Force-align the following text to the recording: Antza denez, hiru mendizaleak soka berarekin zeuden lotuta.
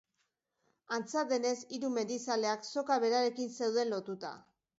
Antza 0.97 1.23
denez, 1.31 1.53
hiru 1.77 1.91
mendizaleak 1.99 2.67
soka 2.71 2.99
berarekin 3.05 3.53
zeuden 3.61 3.95
lotuta. 3.97 4.35